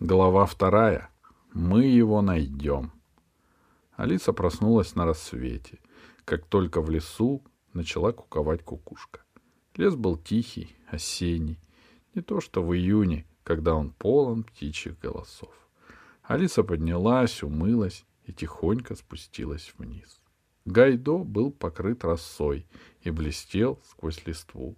Глава 0.00 0.46
вторая. 0.46 1.10
Мы 1.52 1.86
его 1.86 2.22
найдем. 2.22 2.92
Алиса 3.96 4.32
проснулась 4.32 4.94
на 4.94 5.04
рассвете, 5.04 5.80
как 6.24 6.46
только 6.46 6.80
в 6.80 6.88
лесу 6.88 7.42
начала 7.72 8.12
куковать 8.12 8.62
кукушка. 8.62 9.22
Лес 9.74 9.96
был 9.96 10.16
тихий, 10.16 10.76
осенний, 10.86 11.58
не 12.14 12.22
то 12.22 12.40
что 12.40 12.62
в 12.62 12.76
июне, 12.76 13.26
когда 13.42 13.74
он 13.74 13.90
полон 13.90 14.44
птичьих 14.44 15.00
голосов. 15.00 15.52
Алиса 16.22 16.62
поднялась, 16.62 17.42
умылась 17.42 18.06
и 18.22 18.32
тихонько 18.32 18.94
спустилась 18.94 19.74
вниз. 19.78 20.22
Гайдо 20.64 21.18
был 21.18 21.50
покрыт 21.50 22.04
росой 22.04 22.68
и 23.00 23.10
блестел 23.10 23.80
сквозь 23.90 24.24
листву. 24.26 24.76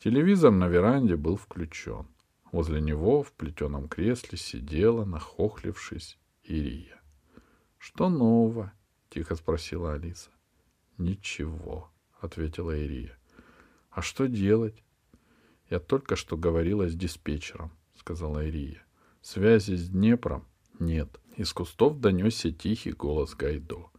Телевизор 0.00 0.50
на 0.50 0.68
веранде 0.68 1.16
был 1.16 1.36
включен. 1.36 2.06
Возле 2.52 2.80
него 2.80 3.22
в 3.22 3.32
плетеном 3.32 3.88
кресле 3.88 4.36
сидела, 4.36 5.04
нахохлившись, 5.04 6.18
Ирия.— 6.42 7.00
Что 7.78 8.08
нового?— 8.08 8.72
тихо 9.08 9.36
спросила 9.36 9.92
Алиса.— 9.92 10.30
Ничего,— 10.98 11.90
ответила 12.20 12.76
Ирия.— 12.76 13.16
А 13.90 14.02
что 14.02 14.26
делать?— 14.26 14.82
Я 15.70 15.78
только 15.78 16.16
что 16.16 16.36
говорила 16.36 16.88
с 16.88 16.94
диспетчером,— 16.94 17.70
сказала 17.96 18.44
Ирия.— 18.44 18.84
Связи 19.22 19.76
с 19.76 19.88
Днепром 19.88 20.44
нет. 20.80 21.20
Из 21.36 21.52
кустов 21.52 22.00
донесся 22.00 22.50
тихий 22.50 22.92
голос 22.92 23.34
Гайдо. 23.34 23.90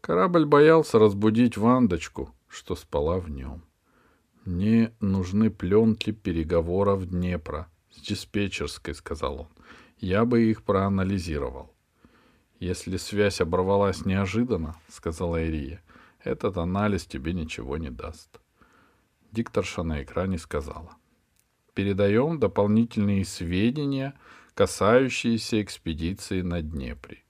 Корабль 0.00 0.44
боялся 0.44 0.98
разбудить 0.98 1.56
Вандочку, 1.56 2.34
что 2.48 2.76
спала 2.76 3.18
в 3.18 3.28
нем. 3.28 3.64
«Мне 4.44 4.92
нужны 5.00 5.50
пленки 5.50 6.10
переговоров 6.10 7.08
Днепра 7.08 7.71
с 7.94 8.00
диспетчерской»,— 8.00 8.94
сказал 8.96 9.40
он. 9.40 9.48
«Я 9.98 10.24
бы 10.24 10.42
их 10.42 10.62
проанализировал». 10.62 11.72
«Если 12.60 12.96
связь 12.96 13.40
оборвалась 13.40 14.04
неожиданно»,— 14.04 14.76
сказала 14.88 15.44
Ирия,— 15.44 15.82
«этот 16.24 16.56
анализ 16.56 17.06
тебе 17.06 17.32
ничего 17.32 17.76
не 17.76 17.90
даст». 17.90 18.40
Дикторша 19.32 19.82
на 19.82 20.02
экране 20.02 20.38
сказала. 20.38 20.96
«Передаем 21.74 22.38
дополнительные 22.38 23.24
сведения, 23.24 24.14
касающиеся 24.54 25.62
экспедиции 25.62 26.42
на 26.42 26.62
Днепре. 26.62 27.22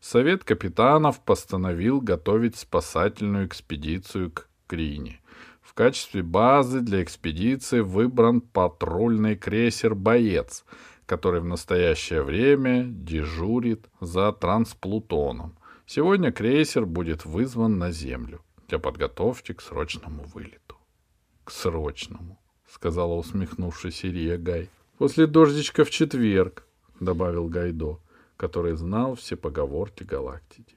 Совет 0.00 0.44
капитанов 0.44 1.20
постановил 1.20 2.00
готовить 2.00 2.56
спасательную 2.56 3.46
экспедицию 3.46 4.30
к 4.30 4.48
Крине. 4.66 5.20
В 5.62 5.74
качестве 5.74 6.22
базы 6.22 6.80
для 6.80 7.02
экспедиции 7.02 7.80
выбран 7.80 8.40
патрульный 8.40 9.36
крейсер 9.36 9.94
«Боец», 9.94 10.64
который 11.06 11.40
в 11.40 11.44
настоящее 11.44 12.22
время 12.22 12.84
дежурит 12.84 13.86
за 14.00 14.32
трансплутоном. 14.32 15.56
Сегодня 15.86 16.32
крейсер 16.32 16.86
будет 16.86 17.24
вызван 17.24 17.78
на 17.78 17.90
Землю 17.90 18.40
для 18.68 18.78
подготовки 18.78 19.52
к 19.52 19.60
срочному 19.60 20.24
вылету.— 20.34 20.76
К 21.44 21.50
срочному,— 21.50 22.38
сказала 22.68 23.14
усмехнувшись 23.14 24.04
Ирия 24.04 24.38
Гай.— 24.38 24.68
После 24.98 25.26
дождичка 25.26 25.84
в 25.84 25.90
четверг,— 25.90 26.66
добавил 27.00 27.48
Гайдо 27.48 27.98
который 28.40 28.74
знал 28.74 29.16
все 29.16 29.36
поговорки 29.36 30.02
галактики. 30.02 30.74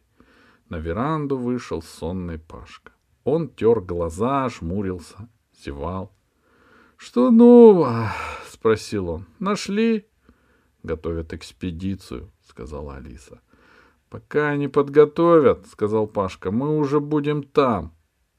На 0.67 0.79
веранду 0.79 1.37
вышел 1.37 1.81
сонный 1.81 2.37
Пашка. 2.37 2.91
Он 3.23 3.49
тер 3.49 3.79
глаза, 3.81 4.49
жмурился, 4.49 5.29
зевал.— 5.63 6.11
Что 6.97 7.31
нового?— 7.31 8.11
спросил 8.47 9.09
он.— 9.09 9.25
Нашли?— 9.39 10.07
Готовят 10.83 11.33
экспедицию,— 11.33 12.31
сказала 12.41 12.95
Алиса.— 12.95 13.41
Пока 14.09 14.55
не 14.55 14.67
подготовят,— 14.67 15.67
сказал 15.71 16.07
Пашка,— 16.07 16.51
мы 16.51 16.77
уже 16.77 16.99
будем 16.99 17.43
там. 17.43 17.93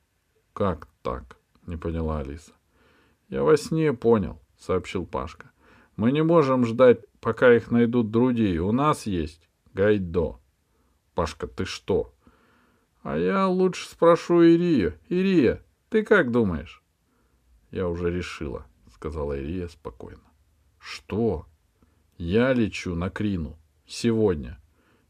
—Как 0.52 0.88
так?— 1.02 1.38
не 1.66 1.76
поняла 1.76 2.20
Алиса.— 2.20 2.52
Я 3.28 3.42
во 3.42 3.56
сне 3.56 3.92
понял,— 3.92 4.40
сообщил 4.58 5.06
Пашка.— 5.06 5.50
Мы 5.96 6.12
не 6.12 6.22
можем 6.22 6.64
ждать 6.64 7.00
пока 7.24 7.54
их 7.54 7.70
найдут 7.70 8.10
другие. 8.10 8.60
У 8.60 8.70
нас 8.70 9.06
есть 9.06 9.48
Гайдо. 9.72 10.36
Пашка, 11.14 11.46
ты 11.46 11.64
что? 11.64 12.13
А 13.04 13.18
я 13.18 13.46
лучше 13.48 13.86
спрошу 13.86 14.42
Ирию. 14.42 14.98
Ирия, 15.10 15.62
ты 15.90 16.02
как 16.02 16.30
думаешь? 16.30 16.82
Я 17.70 17.86
уже 17.86 18.10
решила, 18.10 18.66
сказала 18.94 19.38
Ирия 19.38 19.68
спокойно. 19.68 20.22
Что? 20.78 21.44
Я 22.16 22.54
лечу 22.54 22.94
на 22.94 23.10
Крину. 23.10 23.58
Сегодня. 23.86 24.58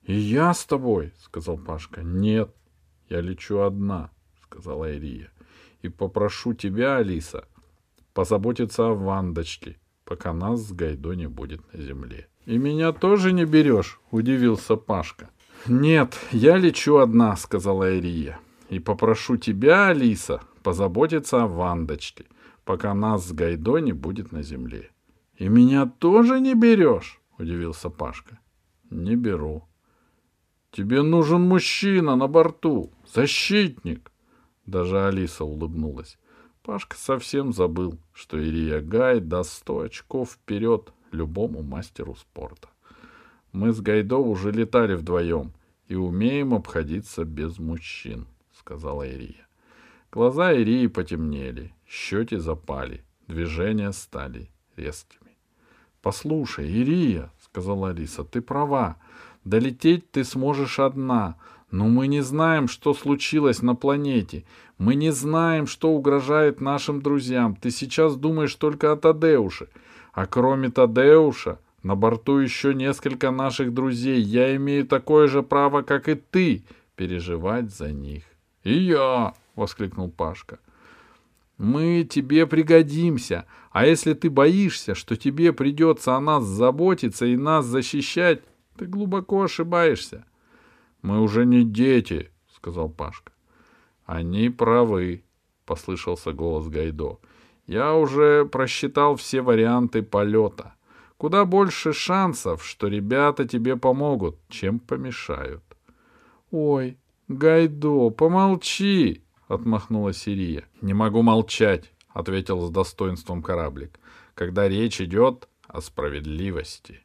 И 0.02 0.12
я 0.12 0.52
с 0.52 0.66
тобой, 0.66 1.12
сказал 1.20 1.56
Пашка. 1.56 2.02
Нет, 2.02 2.52
я 3.08 3.20
лечу 3.20 3.60
одна, 3.60 4.10
сказала 4.42 4.92
Ирия. 4.92 5.30
И 5.82 5.88
попрошу 5.88 6.52
тебя, 6.52 6.96
Алиса, 6.96 7.46
позаботиться 8.12 8.88
о 8.88 8.94
Вандочке 8.94 9.78
пока 10.04 10.32
нас 10.32 10.60
с 10.60 10.72
Гайдо 10.72 11.14
не 11.14 11.28
будет 11.28 11.72
на 11.72 11.80
земле.— 11.80 12.28
И 12.46 12.58
меня 12.58 12.92
тоже 12.92 13.32
не 13.32 13.44
берешь?— 13.44 14.00
удивился 14.10 14.76
Пашка.— 14.76 15.30
Нет, 15.66 16.20
я 16.30 16.58
лечу 16.58 16.96
одна,— 16.96 17.36
сказала 17.38 17.96
Ирия.— 17.96 18.38
И 18.68 18.80
попрошу 18.80 19.38
тебя, 19.38 19.88
Алиса, 19.88 20.42
позаботиться 20.62 21.42
о 21.42 21.46
Вандочке, 21.46 22.26
пока 22.66 22.92
нас 22.92 23.26
с 23.26 23.32
Гайдо 23.32 23.78
не 23.78 23.92
будет 23.92 24.30
на 24.30 24.42
земле.— 24.42 24.90
И 25.38 25.48
меня 25.48 25.86
тоже 25.86 26.38
не 26.40 26.54
берешь?— 26.54 27.18
удивился 27.38 27.88
Пашка.— 27.88 28.38
Не 28.90 29.16
беру.— 29.16 29.64
Тебе 30.70 31.00
нужен 31.00 31.40
мужчина 31.40 32.14
на 32.14 32.28
борту, 32.28 32.92
защитник. 33.06 34.12
Даже 34.66 35.06
Алиса 35.06 35.44
улыбнулась. 35.44 36.18
Пашка 36.62 36.96
совсем 36.98 37.54
забыл, 37.54 37.98
что 38.12 38.38
Ирия 38.38 38.82
Гай 38.82 39.18
даст 39.20 39.52
сто 39.52 39.80
очков 39.80 40.32
вперед 40.32 40.92
любому 41.10 41.62
мастеру 41.62 42.16
спорта. 42.16 42.68
Мы 43.54 43.72
с 43.72 43.80
Гайдо 43.80 44.16
уже 44.16 44.50
летали 44.50 44.94
вдвоем 44.94 45.52
и 45.86 45.94
умеем 45.94 46.54
обходиться 46.54 47.24
без 47.24 47.60
мужчин,— 47.60 48.26
сказала 48.52 49.04
Ирия. 49.08 49.46
Глаза 50.10 50.52
Ирии 50.52 50.88
потемнели, 50.88 51.72
щеки 51.86 52.36
запали, 52.36 53.04
движения 53.28 53.92
стали 53.92 54.50
резкими.— 54.76 55.38
Послушай, 56.02 56.68
Ирия,— 56.68 57.30
сказала 57.44 57.90
Алиса,— 57.90 58.24
ты 58.32 58.42
права. 58.42 58.96
Долететь 59.44 60.10
ты 60.10 60.24
сможешь 60.24 60.80
одна, 60.80 61.36
но 61.70 61.86
мы 61.86 62.08
не 62.08 62.22
знаем, 62.22 62.66
что 62.66 62.92
случилось 62.92 63.62
на 63.62 63.76
планете. 63.76 64.44
Мы 64.78 64.96
не 64.96 65.12
знаем, 65.12 65.68
что 65.68 65.92
угрожает 65.92 66.60
нашим 66.60 67.00
друзьям. 67.00 67.54
Ты 67.54 67.70
сейчас 67.70 68.16
думаешь 68.16 68.56
только 68.56 68.90
о 68.90 68.96
Тадеуше. 68.96 69.68
А 70.12 70.26
кроме 70.26 70.70
Тадеуша, 70.70 71.60
на 71.84 71.94
борту 71.94 72.38
еще 72.38 72.74
несколько 72.74 73.30
наших 73.30 73.72
друзей. 73.72 74.20
Я 74.20 74.56
имею 74.56 74.84
такое 74.84 75.28
же 75.28 75.44
право, 75.44 75.82
как 75.82 76.08
и 76.08 76.16
ты, 76.16 76.64
переживать 76.96 77.72
за 77.72 77.92
них.— 77.92 78.24
И 78.64 78.76
я!— 78.76 79.34
воскликнул 79.54 80.10
Пашка.— 80.10 80.58
Мы 81.58 82.02
тебе 82.02 82.48
пригодимся. 82.48 83.46
А 83.70 83.86
если 83.86 84.14
ты 84.14 84.28
боишься, 84.30 84.96
что 84.96 85.14
тебе 85.14 85.52
придется 85.52 86.16
о 86.16 86.20
нас 86.20 86.42
заботиться 86.42 87.26
и 87.26 87.36
нас 87.36 87.64
защищать, 87.64 88.40
ты 88.76 88.86
глубоко 88.86 89.44
ошибаешься.— 89.44 90.24
мы 91.04 91.20
уже 91.20 91.44
не 91.44 91.64
дети, 91.64 92.30
сказал 92.56 92.88
Пашка. 92.88 93.30
Они 94.06 94.48
правы, 94.48 95.22
послышался 95.66 96.32
голос 96.32 96.68
Гайдо. 96.68 97.18
Я 97.66 97.94
уже 97.94 98.46
просчитал 98.46 99.16
все 99.16 99.42
варианты 99.42 100.02
полета. 100.02 100.72
Куда 101.16 101.44
больше 101.44 101.92
шансов, 101.92 102.64
что 102.64 102.88
ребята 102.88 103.46
тебе 103.46 103.76
помогут, 103.76 104.36
чем 104.48 104.78
помешают. 104.78 105.62
Ой, 106.50 106.98
Гайдо, 107.28 108.10
помолчи, 108.10 109.22
отмахнулась 109.48 110.18
Сирия. 110.18 110.64
Не 110.80 110.92
могу 110.92 111.22
молчать, 111.22 111.92
ответил 112.08 112.60
с 112.66 112.70
достоинством 112.70 113.42
кораблик, 113.42 113.98
когда 114.34 114.68
речь 114.68 115.00
идет 115.00 115.48
о 115.66 115.80
справедливости. 115.80 117.00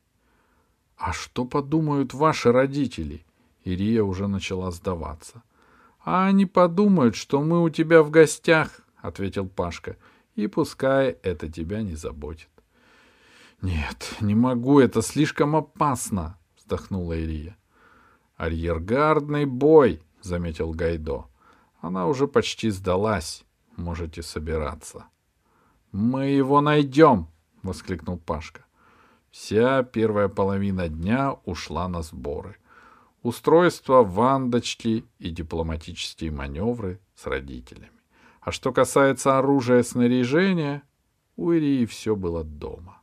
А 0.97 1.13
что 1.13 1.45
подумают 1.45 2.13
ваши 2.13 2.51
родители? 2.51 3.25
Ирия 3.63 4.03
уже 4.03 4.27
начала 4.27 4.71
сдаваться.— 4.71 5.43
А 6.03 6.27
они 6.27 6.45
подумают, 6.45 7.15
что 7.15 7.41
мы 7.41 7.61
у 7.61 7.69
тебя 7.69 8.03
в 8.03 8.09
гостях,— 8.09 8.81
ответил 8.97 9.47
Пашка,— 9.47 9.97
и 10.35 10.47
пускай 10.47 11.09
это 11.23 11.49
тебя 11.51 11.81
не 11.81 11.95
заботит.— 11.95 12.49
Нет, 13.61 14.15
не 14.21 14.35
могу, 14.35 14.79
это 14.79 15.01
слишком 15.01 15.55
опасно,— 15.55 16.37
вздохнула 16.57 17.13
Ирия.— 17.13 17.57
Арьергардный 18.37 19.45
бой,— 19.45 20.01
заметил 20.21 20.71
Гайдо. 20.71 21.25
Она 21.81 22.07
уже 22.07 22.27
почти 22.27 22.69
сдалась. 22.69 23.45
Можете 23.75 24.23
собираться.— 24.23 25.05
Мы 25.91 26.27
его 26.27 26.61
найдем,— 26.61 27.27
воскликнул 27.63 28.17
Пашка. 28.17 28.65
Вся 29.29 29.83
первая 29.83 30.27
половина 30.27 30.87
дня 30.87 31.37
ушла 31.45 31.87
на 31.87 32.01
сборы. 32.01 32.55
Устройство, 33.21 34.03
вандочки 34.03 35.05
и 35.19 35.29
дипломатические 35.29 36.31
маневры 36.31 36.99
с 37.15 37.27
родителями. 37.27 37.91
А 38.39 38.51
что 38.51 38.71
касается 38.71 39.37
оружия 39.37 39.79
и 39.79 39.83
снаряжения, 39.83 40.83
у 41.35 41.51
Ирии 41.51 41.85
все 41.85 42.15
было 42.15 42.43
дома. 42.43 42.98